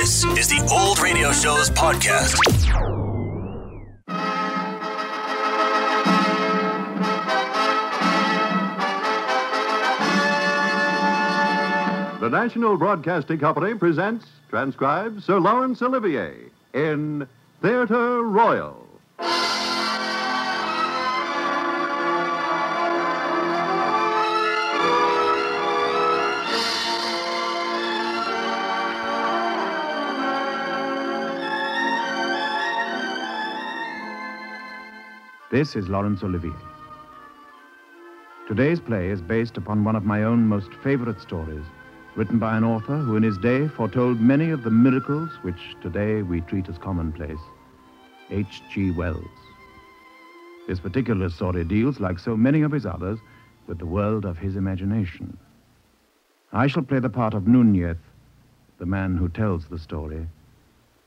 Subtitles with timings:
[0.00, 2.38] This is the Old Radio Show's podcast.
[12.20, 16.32] The National Broadcasting Company presents, transcribes Sir Laurence Olivier
[16.74, 17.26] in
[17.60, 18.87] Theatre Royal.
[35.58, 36.54] This is Laurence Olivier.
[38.46, 41.64] Today's play is based upon one of my own most favorite stories,
[42.14, 46.22] written by an author who in his day foretold many of the miracles which today
[46.22, 47.40] we treat as commonplace,
[48.30, 48.92] H.G.
[48.92, 49.26] Wells.
[50.68, 53.18] This particular story deals, like so many of his others,
[53.66, 55.36] with the world of his imagination.
[56.52, 57.96] I shall play the part of Nunez,
[58.78, 60.24] the man who tells the story.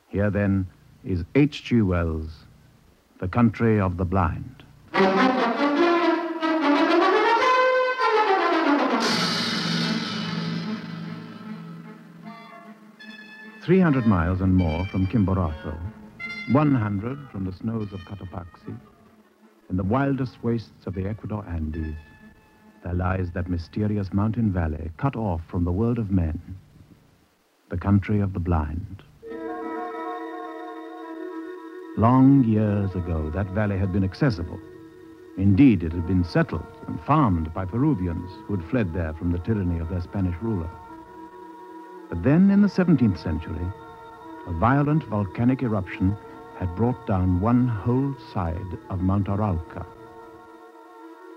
[0.10, 0.68] Here, then,
[1.06, 1.84] is H.G.
[1.84, 2.44] Wells,
[3.22, 4.64] The Country of the Blind.
[13.64, 15.78] Three hundred miles and more from Chimborazo,
[16.52, 18.76] one hundred from the snows of Cotopaxi,
[19.70, 21.94] in the wildest wastes of the Ecuador Andes,
[22.84, 26.42] there lies that mysterious mountain valley cut off from the world of men,
[27.70, 29.04] the country of the blind.
[31.98, 34.60] Long years ago, that valley had been accessible.
[35.38, 39.40] Indeed, it had been settled and farmed by Peruvians who had fled there from the
[39.40, 40.70] tyranny of their Spanish ruler.
[42.08, 43.66] But then, in the 17th century,
[44.48, 46.16] a violent volcanic eruption
[46.58, 49.86] had brought down one whole side of Mount Arauca.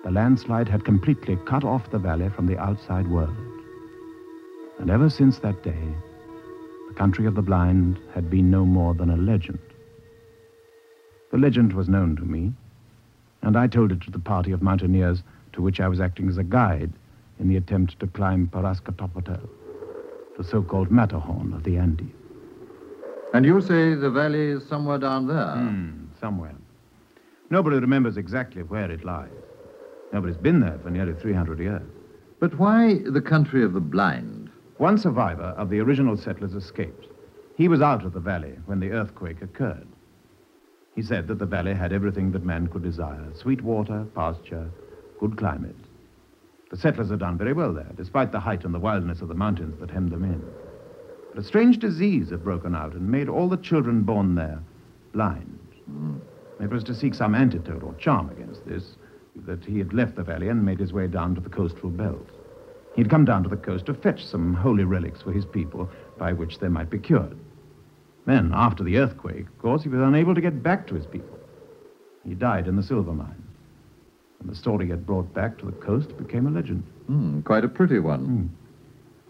[0.04, 3.36] The landslide had completely cut off the valley from the outside world.
[4.78, 5.94] And ever since that day,
[6.88, 9.58] the country of the blind had been no more than a legend.
[11.34, 12.52] The legend was known to me,
[13.42, 15.24] and I told it to the party of mountaineers
[15.54, 16.92] to which I was acting as a guide
[17.40, 19.40] in the attempt to climb Parascotopetl,
[20.38, 22.14] the so-called Matterhorn of the Andes.
[23.32, 25.56] And you say the valley is somewhere down there?
[25.56, 26.54] Hmm, somewhere.
[27.50, 29.32] Nobody remembers exactly where it lies.
[30.12, 31.82] Nobody's been there for nearly 300 years.
[32.38, 34.50] But why the country of the blind?
[34.76, 37.08] One survivor of the original settlers escaped.
[37.56, 39.88] He was out of the valley when the earthquake occurred.
[40.94, 44.70] He said that the valley had everything that man could desire sweet water, pasture,
[45.18, 45.76] good climate.
[46.70, 49.34] The settlers had done very well there, despite the height and the wildness of the
[49.34, 50.42] mountains that hemmed them in.
[51.30, 54.60] But a strange disease had broken out and made all the children born there
[55.12, 55.58] blind.
[55.86, 56.16] Hmm.
[56.60, 58.96] It was to seek some antidote or charm against this
[59.46, 62.28] that he had left the valley and made his way down to the coastal belt.
[62.94, 66.32] He'd come down to the coast to fetch some holy relics for his people by
[66.32, 67.36] which they might be cured.
[68.26, 71.38] Then, after the earthquake, of course, he was unable to get back to his people.
[72.26, 73.42] He died in the silver mine.
[74.40, 76.84] And the story he had brought back to the coast became a legend.
[77.06, 78.50] Hmm, quite a pretty one.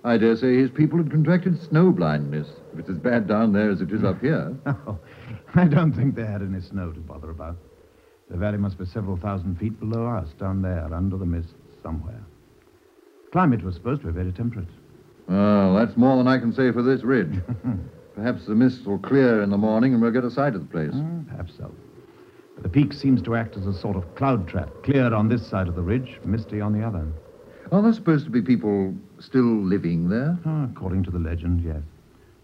[0.04, 3.70] I dare say his people had contracted snow blindness, if it's as bad down there
[3.70, 4.54] as it is up here.
[4.86, 4.98] Oh,
[5.54, 7.56] I don't think they had any snow to bother about.
[8.28, 12.24] The valley must be several thousand feet below us, down there, under the mists, somewhere.
[13.30, 14.68] Climate was supposed to be very temperate.
[15.28, 17.40] Well, that's more than I can say for this ridge.
[18.14, 20.70] Perhaps the mist will clear in the morning and we'll get a sight of the
[20.70, 20.92] place.
[20.92, 21.72] Hmm, perhaps so.
[22.54, 25.44] But the peak seems to act as a sort of cloud trap, clear on this
[25.46, 27.06] side of the ridge, misty on the other.
[27.72, 30.38] Are there supposed to be people still living there?
[30.46, 31.82] Oh, according to the legend, yes.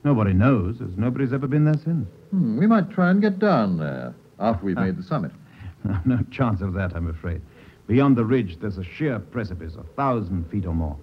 [0.03, 2.08] Nobody knows, as nobody's ever been there since.
[2.31, 5.31] Hmm, we might try and get down there after we've made the summit.
[6.04, 7.42] no chance of that, I'm afraid.
[7.87, 10.97] Beyond the ridge, there's a sheer precipice, a thousand feet or more.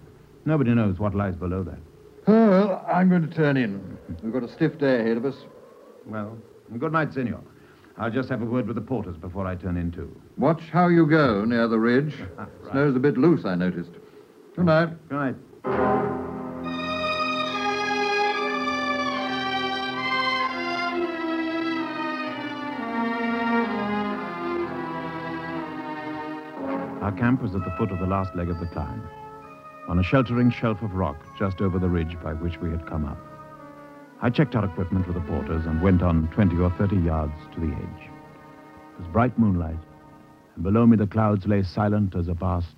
[0.46, 1.80] Nobody knows what lies below that.
[2.28, 3.97] Oh, well, I'm going to turn in.
[4.24, 5.36] We've got a stiff day ahead of us.
[6.06, 6.38] Well,
[6.78, 7.42] good night, senor.
[7.98, 10.16] I'll just have a word with the porters before I turn in, too.
[10.38, 12.16] Watch how you go near the ridge.
[12.72, 13.92] Snow's a bit loose, I noticed.
[14.56, 15.10] Good night.
[15.10, 15.36] Good night.
[27.02, 29.02] Our camp was at the foot of the last leg of the climb,
[29.88, 33.06] on a sheltering shelf of rock just over the ridge by which we had come
[33.06, 33.18] up.
[34.22, 37.60] I checked our equipment with the porters and went on 20 or 30 yards to
[37.60, 38.04] the edge.
[38.04, 39.78] It was bright moonlight,
[40.56, 42.76] and below me the clouds lay silent as a vast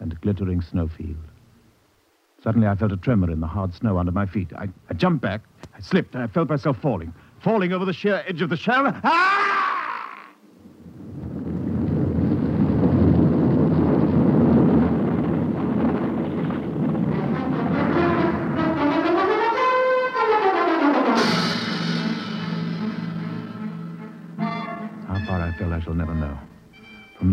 [0.00, 1.16] and glittering snowfield.
[2.42, 4.52] Suddenly I felt a tremor in the hard snow under my feet.
[4.54, 5.42] I, I jumped back,
[5.74, 8.92] I slipped, and I felt myself falling, falling over the sheer edge of the shallow.
[9.04, 9.61] Ah!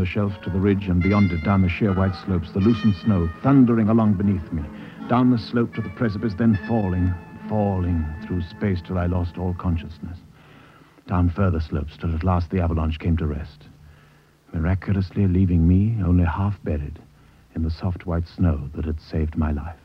[0.09, 3.29] Shelf to the ridge and beyond it, down the sheer white slopes, the loosened snow
[3.43, 4.63] thundering along beneath me,
[5.07, 7.13] down the slope to the precipice, then falling,
[7.47, 10.17] falling through space till I lost all consciousness.
[11.07, 13.65] Down further slopes till at last the avalanche came to rest,
[14.51, 16.99] miraculously leaving me only half buried
[17.55, 19.79] in the soft white snow that had saved my life.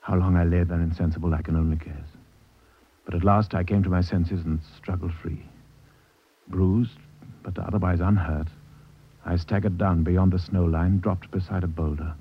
[0.00, 2.06] How long I lay there insensible, I can only guess.
[3.04, 5.44] But at last I came to my senses and struggled free.
[6.48, 6.98] Bruised,
[7.42, 8.48] but otherwise unhurt,
[9.24, 12.14] I staggered down beyond the snow line, dropped beside a boulder,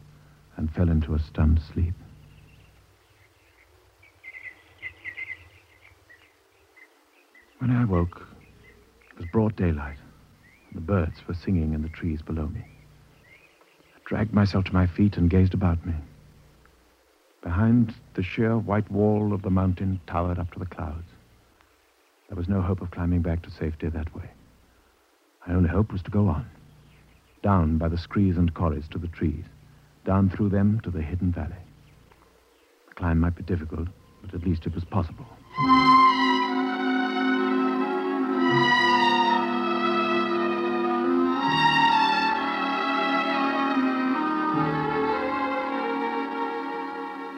[0.57, 1.94] and fell into a stunned sleep.
[7.60, 8.28] When I woke,
[9.12, 9.98] it was broad daylight.
[10.68, 12.66] and The birds were singing in the trees below me.
[13.95, 15.94] I dragged myself to my feet and gazed about me.
[17.42, 21.07] Behind the sheer white wall of the mountain towered up to the clouds.
[22.28, 24.30] There was no hope of climbing back to safety that way.
[25.48, 26.50] My only hope was to go on,
[27.41, 29.45] down by the screes and corries to the trees,
[30.06, 31.56] down through them to the hidden valley.
[32.89, 33.88] The climb might be difficult,
[34.21, 35.25] but at least it was possible.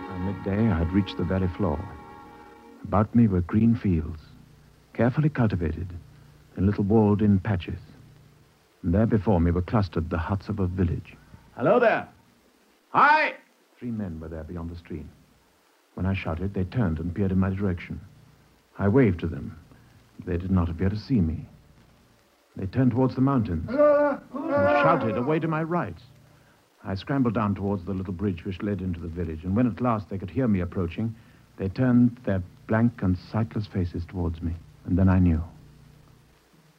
[0.08, 1.80] By midday, I had reached the valley floor.
[2.84, 4.22] About me were green fields,
[4.94, 5.88] carefully cultivated
[6.58, 7.80] in little walled in patches.
[8.84, 11.16] And there before me were clustered the huts of a village.
[11.56, 12.08] Hello there!
[12.90, 13.36] Hi!
[13.78, 15.10] Three men were there beyond the stream.
[15.94, 18.00] When I shouted, they turned and peered in my direction.
[18.80, 19.58] I waved to them.
[20.26, 21.46] They did not appear to see me.
[22.56, 25.98] They turned towards the mountains uh, uh, and shouted away to my right.
[26.84, 29.82] I scrambled down towards the little bridge which led into the village, and when at
[29.82, 31.16] last they could hear me approaching,
[31.58, 34.54] they turned their blank and sightless faces towards me.
[34.86, 35.44] And then I knew.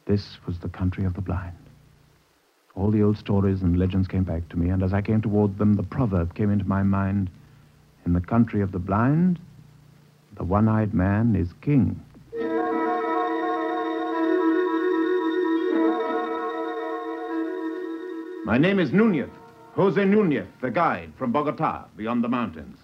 [0.05, 1.55] This was the country of the blind.
[2.75, 5.57] All the old stories and legends came back to me, and as I came toward
[5.57, 7.29] them, the proverb came into my mind
[8.05, 9.39] In the country of the blind,
[10.35, 12.01] the one eyed man is king.
[18.45, 19.29] My name is Nunez,
[19.75, 22.77] Jose Nunez, the guide from Bogota, beyond the mountains.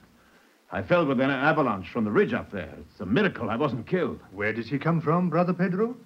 [0.71, 2.73] I fell with an avalanche from the ridge up there.
[2.79, 4.19] It's a miracle I wasn't killed.
[4.31, 5.97] Where does he come from, Brother Pedro?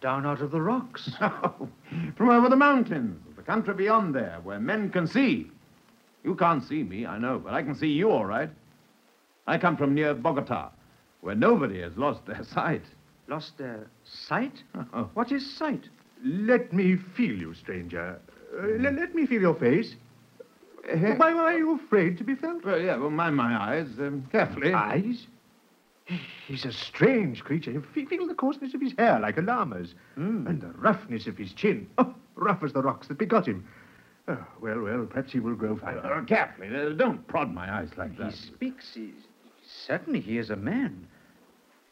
[0.00, 1.10] Down out of the rocks.
[2.16, 5.50] from over the mountains, the country beyond there, where men can see.
[6.22, 8.50] You can't see me, I know, but I can see you all right.
[9.46, 10.68] I come from near Bogota,
[11.22, 12.82] where nobody has lost their sight.
[13.26, 14.62] Lost their sight?
[15.14, 15.84] What is sight?
[16.22, 18.18] Let me feel you, stranger.
[18.54, 19.94] Uh, le- let me feel your face.
[20.86, 22.64] Why why are you afraid to be felt?
[22.64, 24.72] Well, yeah, well, mind my eyes, um, carefully.
[24.72, 25.26] Eyes?
[26.46, 27.82] He's a strange creature.
[27.94, 31.52] Fe- Feel the coarseness of his hair like a llama's, and the roughness of his
[31.52, 31.88] chin.
[31.98, 33.66] Oh, rough as the rocks that begot him.
[34.26, 36.00] Oh, well, well, perhaps he will grow finer.
[36.00, 38.32] Uh, carefully, uh, don't prod my eyes like He that.
[38.32, 38.94] He speaks.
[38.94, 39.12] He,
[39.86, 41.06] certainly he is a man.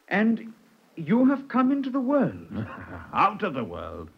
[0.07, 0.53] And
[0.95, 2.47] you have come into the world.
[3.13, 4.09] Out of the world.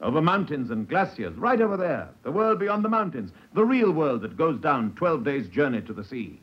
[0.00, 2.08] Over mountains and glaciers, right over there.
[2.24, 3.30] The world beyond the mountains.
[3.54, 6.40] The real world that goes down 12 days' journey to the sea.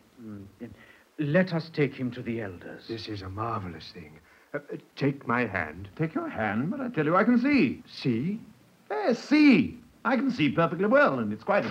[1.20, 2.88] Let us take him to the elders.
[2.88, 4.20] This is a marvelous thing.
[4.54, 5.88] Uh, uh, take my hand.
[5.96, 7.84] Take your hand, but I tell you I can see.
[7.88, 8.40] See?
[8.90, 9.78] Yes, see.
[10.04, 11.70] I can see perfectly well, and it's quite a...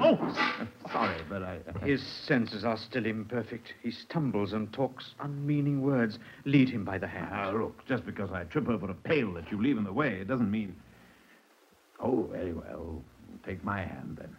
[0.00, 1.58] Oh, sorry, but I...
[1.84, 3.74] His senses are still imperfect.
[3.82, 6.18] He stumbles and talks unmeaning words.
[6.46, 7.32] Lead him by the hand.
[7.32, 10.14] Now, look, just because I trip over a pail that you leave in the way,
[10.14, 10.74] it doesn't mean...
[12.00, 13.02] Oh, very well.
[13.44, 14.34] Take my hand, then.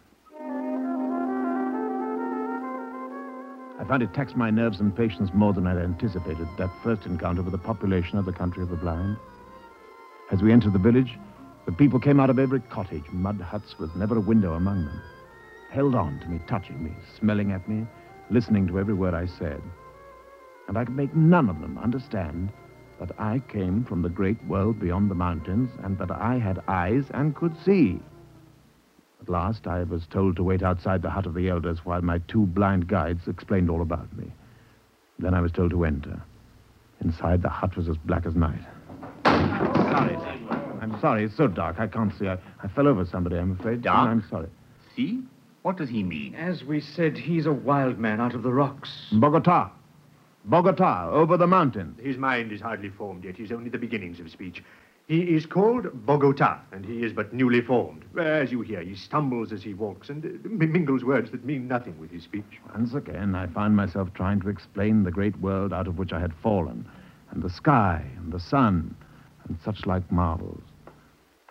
[3.78, 7.42] I found it taxed my nerves and patience more than I'd anticipated, that first encounter
[7.42, 9.16] with the population of the country of the blind.
[10.32, 11.16] As we entered the village,
[11.64, 15.00] the people came out of every cottage, mud huts with never a window among them,
[15.70, 17.86] held on to me, touching me, smelling at me,
[18.30, 19.62] listening to every word I said.
[20.66, 22.50] And I could make none of them understand
[22.98, 27.04] that I came from the great world beyond the mountains and that I had eyes
[27.14, 28.00] and could see.
[29.20, 32.18] At last, I was told to wait outside the hut of the elders while my
[32.28, 34.32] two blind guides explained all about me.
[35.18, 36.22] Then I was told to enter.
[37.00, 38.60] Inside, the hut was as black as night.
[39.24, 40.16] Sorry.
[40.80, 41.24] I'm sorry.
[41.24, 41.78] It's so dark.
[41.78, 42.28] I can't see.
[42.28, 43.82] I, I fell over somebody, I'm afraid.
[43.82, 44.08] Dark?
[44.08, 44.48] I'm sorry.
[44.94, 45.22] See?
[45.62, 46.34] What does he mean?
[46.34, 49.08] As we said, he's a wild man out of the rocks.
[49.12, 49.70] Bogota.
[50.44, 51.98] Bogota, over the mountains.
[52.00, 53.36] His mind is hardly formed yet.
[53.36, 54.62] He's only the beginnings of speech.
[55.08, 58.04] He is called Bogota, and he is but newly formed.
[58.18, 61.98] As you hear, he stumbles as he walks and uh, mingles words that mean nothing
[61.98, 62.60] with his speech.
[62.74, 66.20] Once again, I found myself trying to explain the great world out of which I
[66.20, 66.86] had fallen,
[67.30, 68.94] and the sky, and the sun,
[69.48, 70.62] and such like marvels.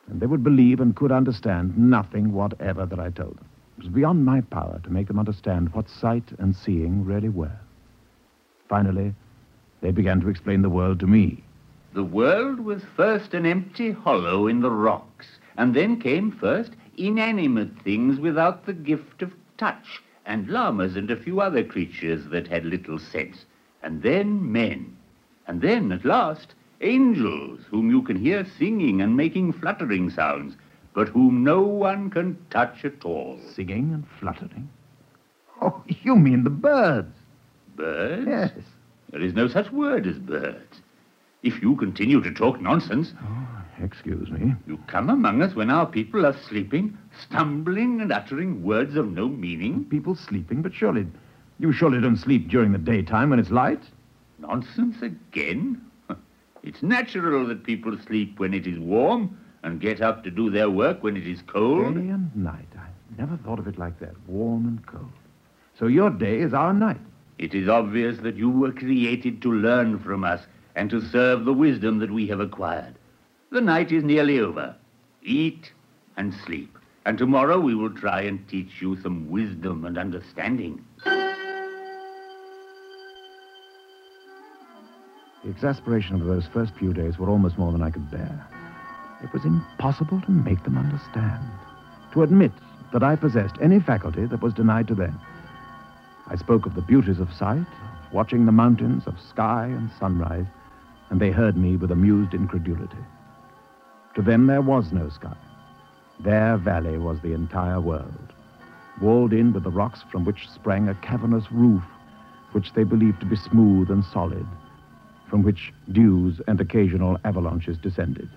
[0.07, 3.45] and they would believe and could understand nothing whatever that I told them.
[3.77, 7.59] It was beyond my power to make them understand what sight and seeing really were.
[8.69, 9.13] Finally,
[9.81, 11.43] they began to explain the world to me.
[11.93, 17.79] The world was first an empty hollow in the rocks, and then came first inanimate
[17.81, 22.65] things without the gift of touch, and llamas and a few other creatures that had
[22.65, 23.45] little sense,
[23.81, 24.97] and then men,
[25.47, 30.55] and then, at last, angels whom you can hear singing and making fluttering sounds,
[30.93, 33.39] but whom no one can touch at all.
[33.53, 34.69] Singing and fluttering.
[35.61, 37.15] Oh, you mean the birds?
[37.75, 38.27] Birds?
[38.27, 38.51] Yes.
[39.11, 40.81] There is no such word as birds.
[41.43, 43.47] If you continue to talk nonsense, oh,
[43.79, 44.55] Excuse me.
[44.65, 49.27] you come among us when our people are sleeping, stumbling and uttering words of no
[49.29, 49.85] meaning.
[49.85, 51.05] People sleeping, but surely
[51.59, 53.81] you surely don't sleep during the daytime when it's light?
[54.39, 55.81] Nonsense again?
[56.63, 60.69] It's natural that people sleep when it is warm and get up to do their
[60.69, 61.95] work when it is cold.
[61.95, 62.67] Day and night.
[62.75, 64.15] I never thought of it like that.
[64.27, 65.11] Warm and cold.
[65.79, 66.99] So your day is our night.
[67.37, 70.41] It is obvious that you were created to learn from us
[70.77, 72.93] and to serve the wisdom that we have acquired.
[73.49, 74.75] The night is nearly over.
[75.23, 75.71] Eat
[76.17, 76.77] and sleep.
[77.03, 80.85] And tomorrow we will try and teach you some wisdom and understanding.
[85.43, 88.47] The exasperation of those first few days were almost more than I could bear.
[89.23, 91.43] It was impossible to make them understand,
[92.13, 92.51] to admit
[92.93, 95.19] that I possessed any faculty that was denied to them.
[96.27, 100.45] I spoke of the beauties of sight, of watching the mountains, of sky and sunrise,
[101.09, 102.97] and they heard me with amused incredulity.
[104.15, 105.35] To them there was no sky.
[106.19, 108.33] Their valley was the entire world,
[109.01, 111.83] walled in with the rocks from which sprang a cavernous roof,
[112.53, 114.45] which they believed to be smooth and solid,
[115.29, 118.29] from which dews and occasional avalanches descended.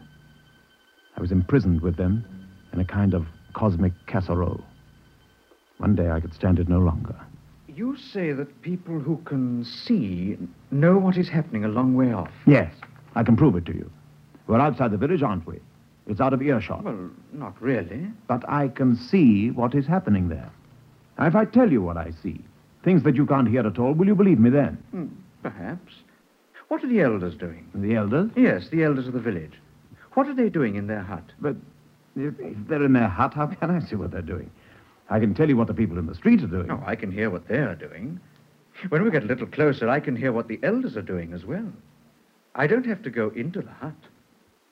[1.16, 2.24] I was imprisoned with them
[2.72, 4.62] in a kind of cosmic casserole.
[5.78, 7.16] One day I could stand it no longer.
[7.80, 10.36] You say that people who can see
[10.70, 12.30] know what is happening a long way off.
[12.46, 12.74] Yes,
[13.14, 13.90] I can prove it to you.
[14.46, 15.60] We're outside the village, aren't we?
[16.06, 16.84] It's out of earshot.
[16.84, 18.08] Well, not really.
[18.28, 20.50] But I can see what is happening there.
[21.18, 22.44] Now, if I tell you what I see,
[22.84, 24.76] things that you can't hear at all, will you believe me then?
[24.90, 25.06] Hmm,
[25.42, 25.94] perhaps.
[26.68, 27.66] What are the elders doing?
[27.74, 28.30] The elders?
[28.36, 29.54] Yes, the elders of the village.
[30.12, 31.32] What are they doing in their hut?
[31.40, 31.56] But
[32.14, 34.50] if if they're in their hut, how can I see what they're doing?
[35.10, 36.68] I can tell you what the people in the street are doing.
[36.68, 38.20] No, I can hear what they are doing.
[38.88, 41.44] When we get a little closer, I can hear what the elders are doing as
[41.44, 41.70] well.
[42.54, 43.94] I don't have to go into the hut.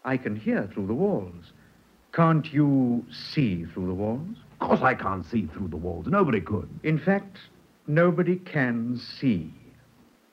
[0.05, 1.53] I can hear through the walls.
[2.13, 4.37] Can't you see through the walls?
[4.61, 6.07] Of course I can't see through the walls.
[6.07, 6.69] Nobody could.
[6.83, 7.39] In fact,
[7.87, 9.53] nobody can see.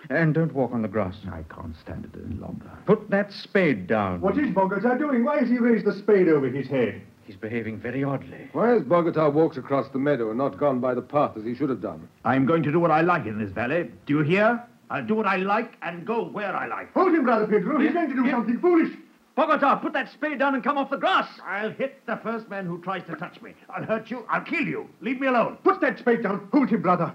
[0.10, 1.16] And don't walk on the grass.
[1.32, 2.70] I can't stand it any longer.
[2.86, 4.22] Put that spade down.
[4.22, 5.24] What is Bogota doing?
[5.26, 7.02] Why has he raised the spade over his head?
[7.26, 8.50] He's behaving very oddly.
[8.54, 11.56] Why has Bogota walked across the meadow and not gone by the path as he
[11.56, 12.08] should have done?
[12.24, 13.90] I'm going to do what I like in this valley.
[14.06, 14.64] Do you hear?
[14.92, 16.94] I'll do what I like and go where I like.
[16.94, 17.80] Hold him, Brother Pedro.
[17.80, 18.96] He's going to do something foolish.
[19.36, 21.28] Bogota, put that spade down and come off the grass.
[21.44, 23.54] I'll hit the first man who tries to touch me.
[23.70, 24.24] I'll hurt you.
[24.30, 24.88] I'll kill you.
[25.02, 25.58] Leave me alone.
[25.64, 26.48] Put that spade down.
[26.54, 27.12] Hold him, brother.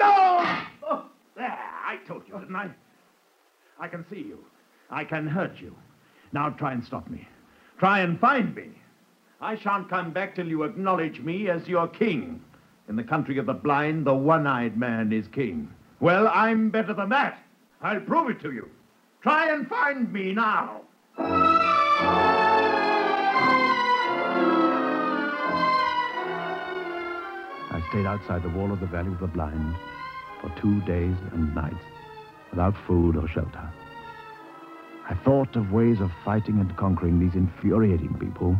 [0.00, 0.62] No!
[0.82, 1.04] Oh,
[1.36, 1.58] there.
[1.86, 2.70] I told you, didn't I?
[3.78, 4.44] I can see you.
[4.90, 5.74] I can hurt you.
[6.32, 7.26] Now try and stop me.
[7.78, 8.70] Try and find me.
[9.42, 12.40] I shan't come back till you acknowledge me as your king.
[12.88, 15.68] In the country of the blind, the one-eyed man is king.
[15.98, 17.42] Well, I'm better than that.
[17.82, 18.70] I'll prove it to you.
[19.20, 20.82] Try and find me now.
[27.68, 29.74] I stayed outside the wall of the Valley of the Blind
[30.40, 31.84] for two days and nights
[32.50, 33.68] without food or shelter.
[35.08, 38.56] I thought of ways of fighting and conquering these infuriating people,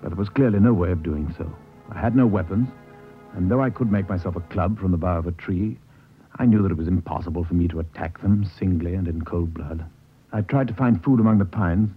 [0.00, 1.52] but there was clearly no way of doing so.
[1.90, 2.68] I had no weapons,
[3.34, 5.78] and though I could make myself a club from the bough of a tree,
[6.36, 9.52] I knew that it was impossible for me to attack them singly and in cold
[9.54, 9.84] blood.
[10.32, 11.90] I tried to find food among the pines,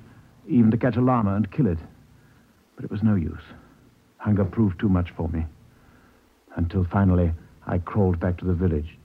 [0.48, 1.78] even to catch a llama and kill it,
[2.76, 3.44] but it was no use.
[4.18, 5.46] Hunger proved too much for me
[6.56, 7.32] until finally
[7.68, 8.98] I crawled back to the village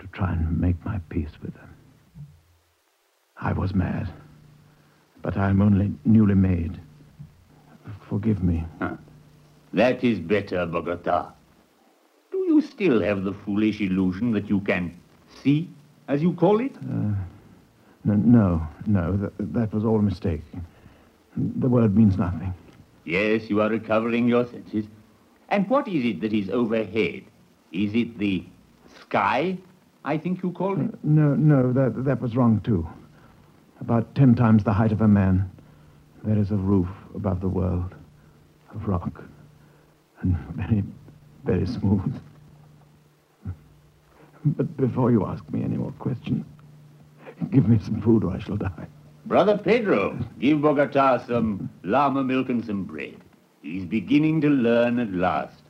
[0.00, 1.74] to try and make my peace with them.
[3.40, 4.12] I was mad,
[5.22, 6.80] but I'm only newly made.
[8.08, 8.64] Forgive me.
[9.72, 11.32] That is better, Bogota.
[12.30, 14.96] Do you still have the foolish illusion that you can
[15.42, 15.68] see,
[16.08, 16.74] as you call it?
[16.76, 17.14] Uh,
[18.04, 20.42] no, no, no that, that was all a mistake.
[21.36, 22.54] The word means nothing.
[23.04, 24.86] Yes, you are recovering your senses.
[25.48, 27.24] And what is it that is overhead?
[27.72, 28.44] Is it the
[29.00, 29.58] sky,
[30.04, 30.94] I think you called it?
[30.94, 32.86] Uh, no, no, that, that was wrong, too.
[33.80, 35.50] About ten times the height of a man.
[36.22, 37.94] There is a roof above the world
[38.74, 39.22] of rock
[40.22, 40.84] and very,
[41.44, 42.14] very smooth.
[44.44, 46.44] But before you ask me any more questions,
[47.50, 48.86] give me some food or I shall die.
[49.26, 53.16] Brother Pedro, give Bogota some llama milk and some bread.
[53.62, 55.62] He's beginning to learn at last.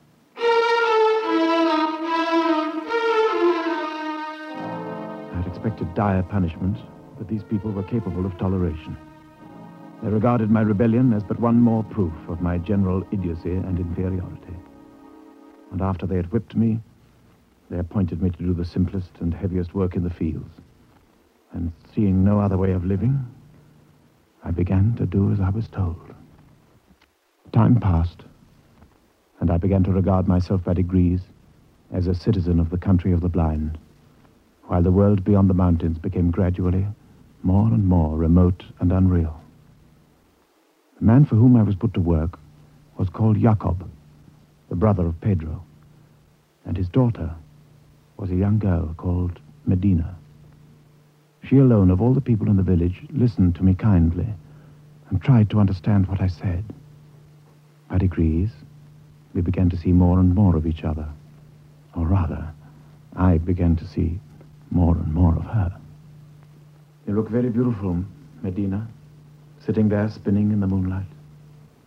[5.33, 6.77] I had expected dire punishment,
[7.17, 8.97] but these people were capable of toleration.
[10.03, 14.55] They regarded my rebellion as but one more proof of my general idiocy and inferiority.
[15.73, 16.81] And after they had whipped me,
[17.71, 20.53] they appointed me to do the simplest and heaviest work in the fields.
[21.53, 23.27] And seeing no other way of living,
[24.45, 26.15] I began to do as I was told.
[27.53, 28.23] Time passed,
[29.41, 31.21] and I began to regard myself by degrees
[31.93, 33.79] as a citizen of the country of the blind,
[34.65, 36.87] while the world beyond the mountains became gradually
[37.43, 39.41] more and more remote and unreal.
[40.99, 42.39] The man for whom I was put to work
[42.97, 43.89] was called Jacob,
[44.71, 45.63] the brother of Pedro,
[46.65, 47.35] and his daughter
[48.17, 50.17] was a young girl called Medina.
[51.45, 54.27] She alone, of all the people in the village, listened to me kindly
[55.11, 56.65] and tried to understand what I said.
[57.89, 58.51] By degrees,
[59.35, 61.07] we began to see more and more of each other.
[61.95, 62.49] Or rather,
[63.15, 64.19] I began to see
[64.71, 65.77] more and more of her.
[67.07, 68.03] You look very beautiful,
[68.43, 68.89] Medina,
[69.67, 71.07] sitting there spinning in the moonlight.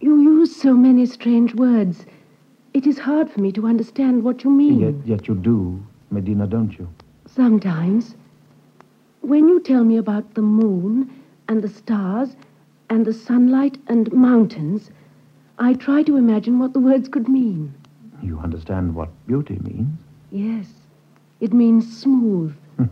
[0.02, 2.06] You use so many strange words.
[2.74, 4.80] It is hard for me to understand what you mean.
[4.80, 5.82] Yet, yet you do,
[6.12, 6.90] Medina, don't you?
[7.26, 8.16] Sometimes.
[9.22, 11.10] When you tell me about the moon
[11.48, 12.36] and the stars
[12.90, 14.92] and the sunlight and mountains,
[15.58, 17.74] I try to imagine what the words could mean.
[18.22, 20.00] You understand what beauty means?
[20.32, 20.68] Yes,
[21.40, 22.54] it means smooth.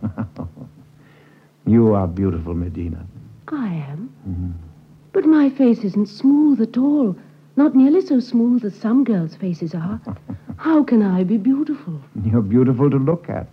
[1.66, 3.06] You are beautiful, Medina.
[3.48, 4.10] I am.
[4.26, 4.67] Mm-hmm.
[5.12, 7.16] But my face isn't smooth at all.
[7.56, 10.00] Not nearly so smooth as some girls' faces are.
[10.56, 12.00] How can I be beautiful?
[12.24, 13.48] You're beautiful to look at.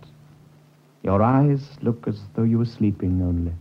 [1.02, 3.52] Your eyes look as though you were sleeping only.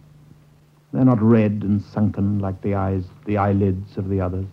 [0.92, 4.46] They're not red and sunken like the eyes, the eyelids of the others.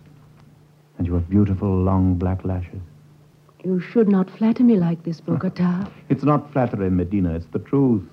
[0.97, 2.81] And you have beautiful long black lashes.
[3.63, 5.87] You should not flatter me like this, Bogota.
[6.09, 8.03] It's not flattery, Medina, it's the truth.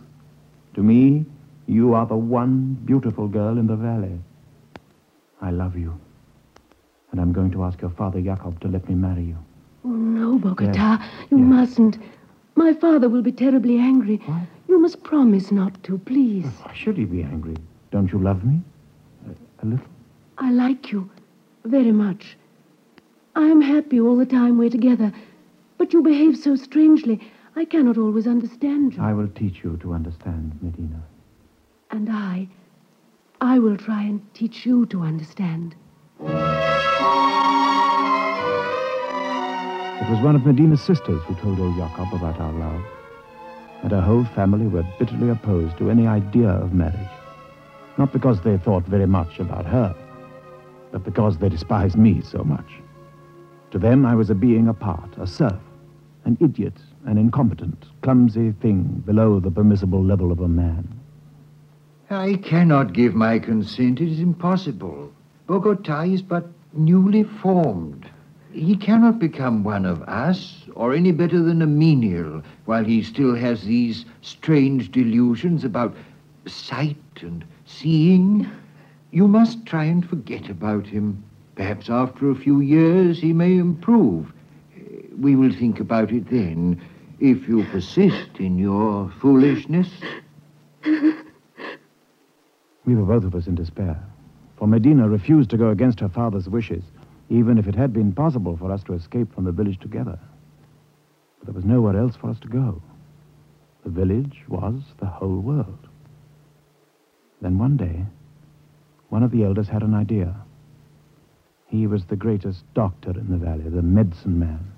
[0.74, 1.26] To me,
[1.66, 4.18] you are the one beautiful girl in the valley.
[5.40, 5.98] I love you.
[7.11, 9.38] And I'm going to ask your father, Jacob, to let me marry you.
[9.85, 10.98] Oh, no, Bogota.
[11.00, 11.11] Yes.
[11.31, 11.46] You Yes.
[11.46, 11.98] mustn't.
[12.55, 14.18] My father will be terribly angry.
[14.26, 14.42] What?
[14.68, 16.46] You must promise not to, please.
[16.62, 17.57] Why should he be angry?
[17.90, 18.61] Don't you love me?
[19.26, 19.87] A, a little?
[20.38, 21.11] I like you
[21.64, 22.37] very much.
[23.35, 25.12] I am happy all the time we're together.
[25.79, 27.20] But you behave so strangely.
[27.57, 29.03] I cannot always understand you.
[29.03, 31.03] I will teach you to understand, Medina.
[31.90, 32.48] And I,
[33.42, 35.74] I will try and teach you to understand.
[36.20, 36.26] It
[40.11, 42.83] was one of Medina's sisters who told old Jacob about our love.
[43.83, 47.09] And her whole family were bitterly opposed to any idea of marriage.
[47.96, 49.96] Not because they thought very much about her,
[50.92, 52.74] but because they despised me so much.
[53.70, 55.61] To them, I was a being apart, a serf,
[56.26, 56.74] an idiot,
[57.07, 60.99] an incompetent, clumsy thing below the permissible level of a man.
[62.12, 64.01] I cannot give my consent.
[64.01, 65.12] It is impossible.
[65.46, 68.11] Bogota is but newly formed.
[68.51, 73.37] He cannot become one of us, or any better than a menial, while he still
[73.37, 75.94] has these strange delusions about
[76.46, 78.51] sight and seeing.
[79.12, 81.23] You must try and forget about him.
[81.55, 84.33] Perhaps after a few years he may improve.
[85.16, 86.81] We will think about it then,
[87.20, 89.90] if you persist in your foolishness.
[92.90, 94.03] We were both of us in despair,
[94.57, 96.83] for Medina refused to go against her father's wishes,
[97.29, 100.18] even if it had been possible for us to escape from the village together.
[101.38, 102.83] But there was nowhere else for us to go.
[103.85, 105.87] The village was the whole world.
[107.40, 108.07] Then one day,
[109.09, 110.35] one of the elders had an idea.
[111.68, 114.72] He was the greatest doctor in the valley, the medicine man,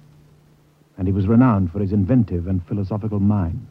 [0.98, 3.66] and he was renowned for his inventive and philosophical mind.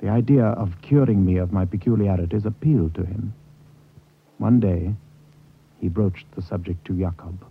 [0.00, 3.34] The idea of curing me of my peculiarities appealed to him.
[4.38, 4.94] One day,
[5.78, 7.44] he broached the subject to Jacob.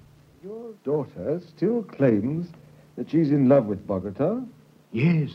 [0.43, 2.47] Your daughter still claims
[2.95, 4.41] that she's in love with Bogota.
[4.91, 5.29] Yes,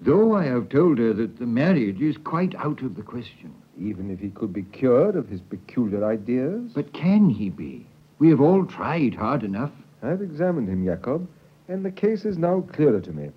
[0.00, 3.54] though I have told her that the marriage is quite out of the question.
[3.80, 6.72] Even if he could be cured of his peculiar ideas.
[6.74, 7.86] But can he be?
[8.18, 9.72] We have all tried hard enough.
[10.02, 11.26] I've examined him, Jacob,
[11.68, 13.30] and the case is now clearer to me.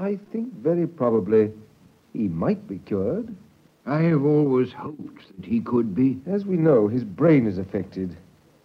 [0.00, 1.52] I think very probably
[2.16, 3.34] he might be cured.
[3.84, 6.18] I have always hoped that he could be.
[6.26, 8.16] As we know, his brain is affected.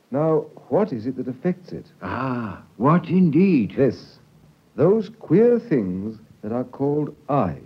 [0.10, 1.86] Now, what is it that affects it?
[2.02, 3.74] Ah, what indeed?
[3.76, 4.20] This.
[4.76, 7.62] Those queer things that are called eyes,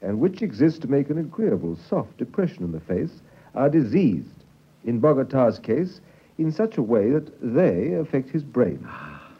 [0.00, 3.20] and which exist to make an agreeable, soft depression in the face,
[3.54, 4.44] are diseased,
[4.84, 6.00] in Bogota's case,
[6.38, 8.82] in such a way that they affect his brain.
[8.86, 9.30] Ah,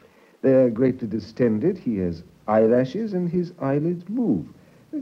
[0.41, 4.45] They are greatly distended, he has eyelashes, and his eyelids move.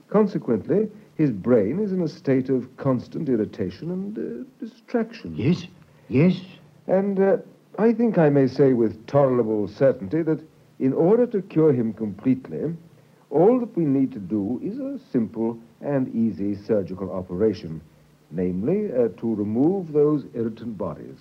[0.09, 5.35] Consequently, his brain is in a state of constant irritation and uh, distraction.
[5.35, 5.67] Yes,
[6.09, 6.39] yes.
[6.87, 7.37] And uh,
[7.77, 10.41] I think I may say with tolerable certainty that
[10.79, 12.73] in order to cure him completely,
[13.29, 17.81] all that we need to do is a simple and easy surgical operation,
[18.31, 21.17] namely, uh, to remove those irritant bodies.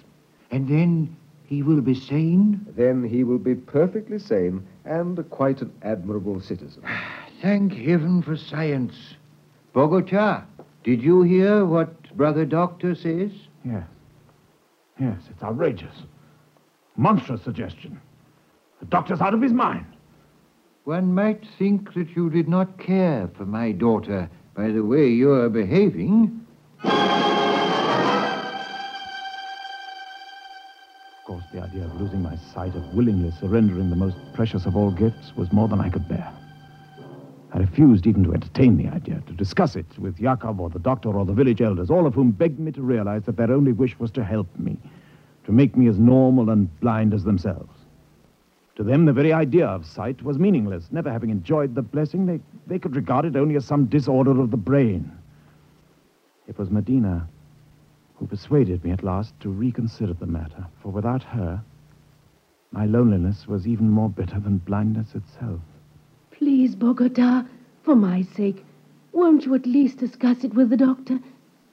[0.50, 2.66] And then he will be sane?
[2.76, 6.82] Then he will be perfectly sane and quite an admirable citizen.
[7.40, 8.94] Thank heaven for science.
[9.72, 10.42] Bogota,
[10.84, 13.30] did you hear what Brother Doctor says?
[13.64, 13.84] Yes.
[15.00, 15.94] Yes, it's outrageous.
[16.96, 17.98] Monstrous suggestion.
[18.80, 19.86] The doctor's out of his mind.
[20.84, 25.32] One might think that you did not care for my daughter by the way you
[25.32, 26.46] are behaving.
[26.82, 26.90] Of
[31.24, 34.90] course, the idea of losing my sight, of willingly surrendering the most precious of all
[34.90, 36.30] gifts, was more than I could bear.
[37.60, 41.26] Refused even to entertain the idea, to discuss it with Yakov or the doctor or
[41.26, 44.10] the village elders, all of whom begged me to realize that their only wish was
[44.12, 44.78] to help me,
[45.44, 47.80] to make me as normal and blind as themselves.
[48.76, 50.88] To them, the very idea of sight was meaningless.
[50.90, 54.50] Never having enjoyed the blessing, they, they could regard it only as some disorder of
[54.50, 55.12] the brain.
[56.48, 57.28] It was Medina
[58.14, 61.62] who persuaded me at last to reconsider the matter, for without her,
[62.72, 65.60] my loneliness was even more bitter than blindness itself.
[66.40, 67.44] Please, Bogota,
[67.82, 68.64] for my sake,
[69.12, 71.18] won't you at least discuss it with the doctor?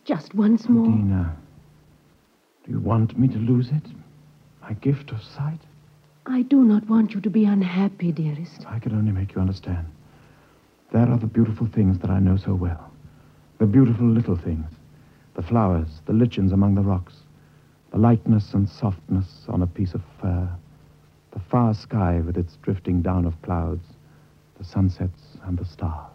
[0.04, 0.90] Just once more.
[0.90, 1.38] Medina,
[2.66, 3.86] do you want me to lose it?
[4.62, 5.62] My gift of sight?
[6.26, 8.66] I do not want you to be unhappy, dearest.
[8.68, 9.88] I could only make you understand.
[10.92, 12.92] There are the beautiful things that I know so well.
[13.60, 14.70] The beautiful little things.
[15.36, 17.14] The flowers, the lichens among the rocks.
[17.92, 20.50] The lightness and softness on a piece of fur.
[21.32, 23.86] The far sky with its drifting down of clouds.
[24.58, 26.12] The sunsets and the stars.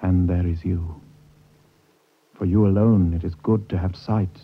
[0.00, 1.00] And there is you.
[2.34, 4.36] For you alone it is good to have sight.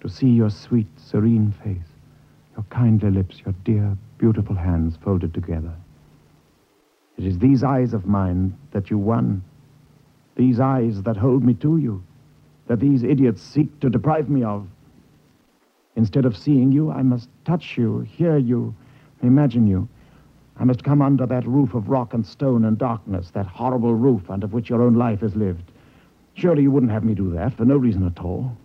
[0.00, 1.96] To see your sweet, serene face
[2.56, 5.72] your kindly lips, your dear, beautiful hands folded together.
[7.18, 9.44] It is these eyes of mine that you won,
[10.36, 12.02] these eyes that hold me to you,
[12.66, 14.66] that these idiots seek to deprive me of.
[15.96, 18.74] Instead of seeing you, I must touch you, hear you,
[19.22, 19.88] imagine you.
[20.58, 24.30] I must come under that roof of rock and stone and darkness, that horrible roof
[24.30, 25.70] under which your own life is lived.
[26.34, 28.56] Surely you wouldn't have me do that for no reason at all.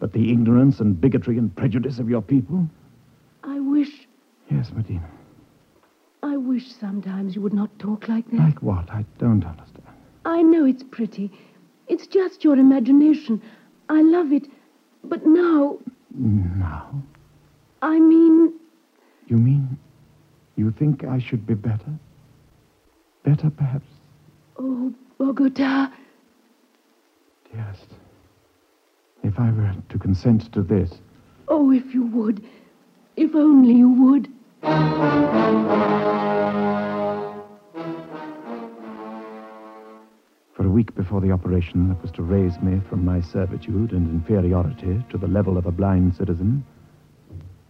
[0.00, 2.68] But the ignorance and bigotry and prejudice of your people,
[3.44, 4.06] I wish.
[4.50, 5.08] Yes, Medina.
[6.22, 8.38] I wish sometimes you would not talk like that.
[8.38, 8.90] Like what?
[8.90, 9.86] I don't understand.
[10.24, 11.30] I know it's pretty.
[11.86, 13.40] It's just your imagination.
[13.88, 14.46] I love it.
[15.04, 15.78] But now.
[16.14, 17.02] Now?
[17.82, 18.52] I mean.
[19.26, 19.78] You mean
[20.58, 21.92] you think I should be better?
[23.24, 23.86] Better, perhaps?
[24.58, 25.92] Oh, Bogota.
[27.52, 27.86] Dearest,
[29.22, 30.90] if I were to consent to this.
[31.46, 32.44] Oh, if you would.
[33.16, 34.28] If only you would.
[40.54, 44.08] For a week before the operation that was to raise me from my servitude and
[44.08, 46.64] inferiority to the level of a blind citizen,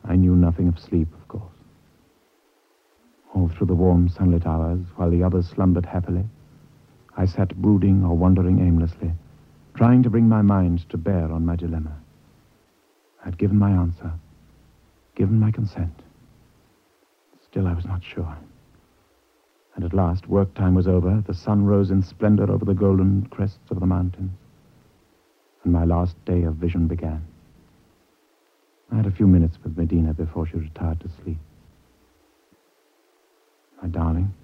[0.04, 1.57] I knew nothing of sleep, of course.
[3.34, 6.24] All through the warm sunlit hours, while the others slumbered happily,
[7.16, 9.12] I sat brooding or wandering aimlessly,
[9.74, 11.96] trying to bring my mind to bear on my dilemma.
[13.22, 14.12] I had given my answer,
[15.14, 16.02] given my consent.
[17.44, 18.36] Still, I was not sure.
[19.74, 21.22] And at last, work time was over.
[21.26, 24.32] The sun rose in splendor over the golden crests of the mountains.
[25.64, 27.24] And my last day of vision began.
[28.90, 31.38] I had a few minutes with Medina before she retired to sleep.
[33.82, 34.34] My darling,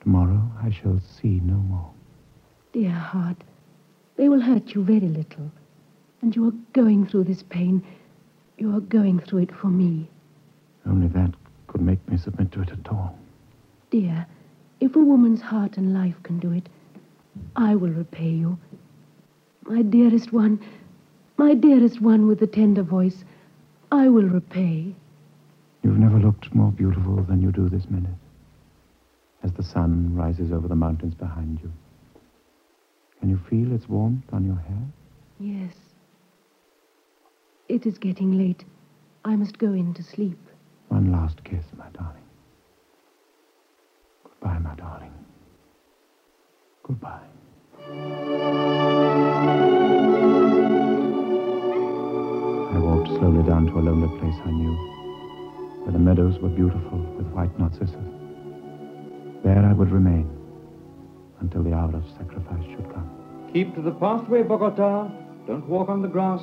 [0.00, 1.90] tomorrow I shall see no more.
[2.72, 3.36] Dear heart,
[4.16, 5.50] they will hurt you very little.
[6.20, 7.82] And you are going through this pain.
[8.58, 10.08] You are going through it for me.
[10.86, 11.32] Only that
[11.68, 13.16] could make me submit to it at all.
[13.90, 14.26] Dear,
[14.80, 16.68] if a woman's heart and life can do it,
[17.56, 18.58] I will repay you.
[19.64, 20.60] My dearest one,
[21.36, 23.24] my dearest one with the tender voice,
[23.92, 24.94] I will repay.
[25.82, 28.10] You've never looked more beautiful than you do this minute,
[29.42, 31.72] as the sun rises over the mountains behind you.
[33.20, 34.82] Can you feel its warmth on your hair?
[35.40, 35.74] Yes.
[37.68, 38.64] It is getting late.
[39.24, 40.38] I must go in to sleep.
[40.88, 42.22] One last kiss, my darling.
[44.24, 45.12] Goodbye, my darling.
[46.82, 47.26] Goodbye.
[52.70, 54.76] I walked slowly down to a lonely place I knew,
[55.98, 57.96] the meadows were beautiful with white narcissus.
[59.42, 60.30] There I would remain
[61.40, 63.10] until the hour of sacrifice should come.
[63.52, 65.10] Keep to the pathway, Bogota.
[65.48, 66.40] Don't walk on the grass.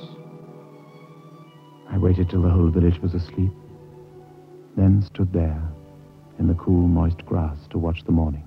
[1.89, 3.53] I waited till the whole village was asleep,
[4.75, 5.63] then stood there
[6.37, 8.43] in the cool, moist grass to watch the morning.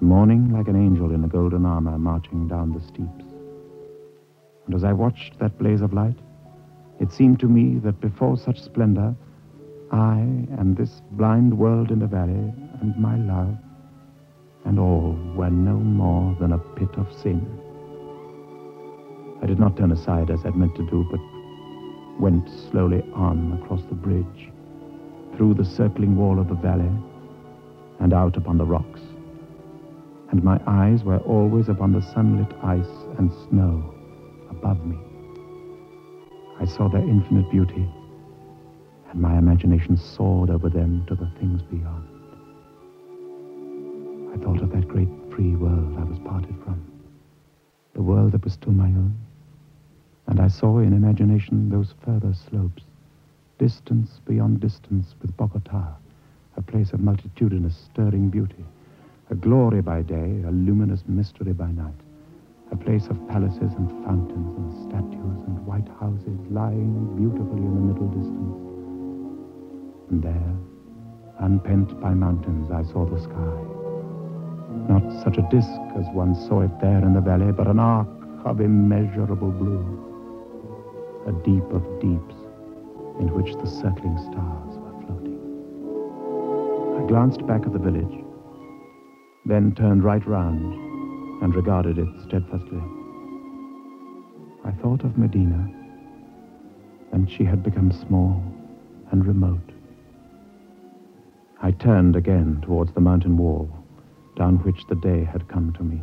[0.00, 3.24] The morning like an angel in a golden armor marching down the steeps.
[4.66, 6.18] And as I watched that blaze of light,
[7.00, 9.14] it seemed to me that before such splendor,
[9.92, 10.16] I
[10.58, 13.56] and this blind world in the valley and my love
[14.64, 17.46] and all were no more than a pit of sin.
[19.42, 21.20] I did not turn aside as I'd meant to do, but
[22.20, 24.50] went slowly on across the bridge,
[25.36, 26.90] through the circling wall of the valley,
[28.00, 29.00] and out upon the rocks.
[30.30, 33.94] And my eyes were always upon the sunlit ice and snow
[34.48, 34.96] above me.
[36.60, 37.86] I saw their infinite beauty,
[39.12, 42.08] and my imagination soared over them to the things beyond.
[44.32, 46.82] I thought of that great free world I was parted from,
[47.92, 49.14] the world that was still my own,
[50.28, 52.84] and I saw in imagination those further slopes,
[53.58, 55.94] distance beyond distance with Bogota,
[56.56, 58.64] a place of multitudinous, stirring beauty,
[59.30, 62.00] a glory by day, a luminous mystery by night,
[62.70, 67.92] a place of palaces and fountains and statues and white houses lying beautifully in the
[67.92, 68.71] middle distance.
[70.12, 70.54] And there,
[71.38, 73.56] unpent by mountains, I saw the sky.
[74.92, 78.06] Not such a disk as one saw it there in the valley, but an arc
[78.44, 79.80] of immeasurable blue,
[81.26, 82.34] a deep of deeps
[83.20, 85.40] in which the circling stars were floating.
[87.02, 88.22] I glanced back at the village,
[89.46, 90.74] then turned right round
[91.42, 92.82] and regarded it steadfastly.
[94.62, 95.72] I thought of Medina,
[97.12, 98.44] and she had become small
[99.10, 99.72] and remote.
[101.64, 103.70] I turned again towards the mountain wall,
[104.36, 106.02] down which the day had come to me.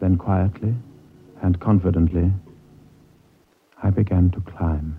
[0.00, 0.74] Then quietly
[1.40, 2.32] and confidently,
[3.80, 4.98] I began to climb.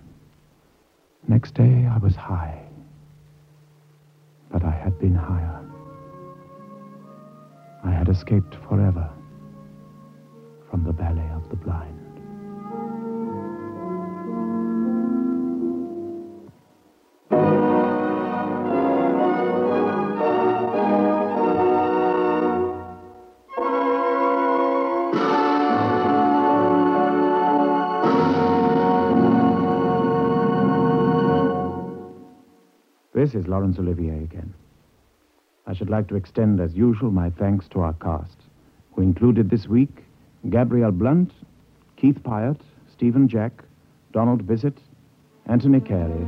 [1.27, 2.63] Next day I was high,
[4.49, 5.59] but I had been higher.
[7.83, 9.09] I had escaped forever
[10.69, 12.02] from the valley of the blind.
[33.23, 34.53] This is Laurence Olivier again.
[35.65, 38.35] I should like to extend, as usual, my thanks to our cast,
[38.91, 40.03] who included this week
[40.49, 41.31] Gabrielle Blunt,
[41.95, 42.59] Keith Pyatt,
[42.91, 43.63] Stephen Jack,
[44.11, 44.77] Donald Bissett,
[45.45, 46.27] Anthony Carey,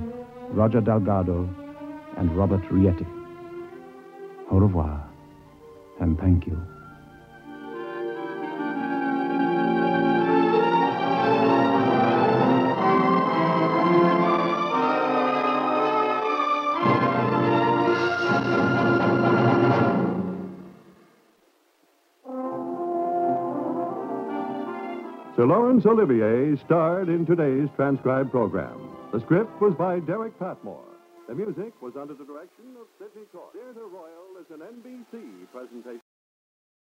[0.52, 1.50] Roger Delgado,
[2.16, 3.06] and Robert Rietti.
[4.50, 5.06] Au revoir,
[6.00, 6.75] and thank you.
[25.46, 28.82] Sir Laurence Olivier starred in today's transcribed program.
[29.14, 30.90] The script was by Derek Patmore.
[31.30, 33.54] The music was under the direction of Sidney Court.
[33.54, 36.05] Theatre Royal is an NBC presentation.